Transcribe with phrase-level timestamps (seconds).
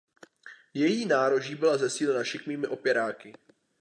[0.73, 3.33] Její nároží byla zesílena šikmými opěráky.